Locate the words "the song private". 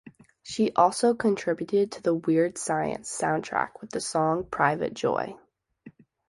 3.91-4.95